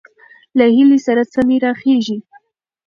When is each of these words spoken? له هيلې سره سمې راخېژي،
له 0.57 0.65
هيلې 0.75 0.99
سره 1.05 1.23
سمې 1.33 1.57
راخېژي، 1.65 2.17